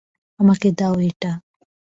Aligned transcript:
আমাকে 0.39 0.67
দাও 0.71 0.95
এটা। 1.01 1.31